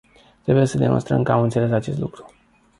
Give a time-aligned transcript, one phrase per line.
[0.43, 2.33] Trebuie să demonstrăm că am înțeles acest lucru.